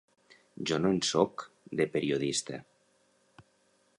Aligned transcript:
Jo 0.69 0.79
no 0.85 0.91
en 0.95 1.01
sóc, 1.09 1.43
de 1.81 1.87
periodista. 1.97 2.61